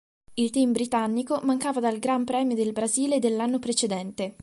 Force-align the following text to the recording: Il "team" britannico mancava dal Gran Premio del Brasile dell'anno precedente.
Il 0.33 0.49
"team" 0.49 0.71
britannico 0.71 1.41
mancava 1.43 1.79
dal 1.79 1.99
Gran 1.99 2.25
Premio 2.25 2.55
del 2.55 2.71
Brasile 2.71 3.19
dell'anno 3.19 3.59
precedente. 3.59 4.33